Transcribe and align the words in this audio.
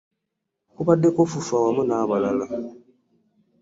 Kubaddeko 0.75 1.19
FUFA 1.31 1.53
awamu 1.59 1.81
n'abalala. 1.85 2.45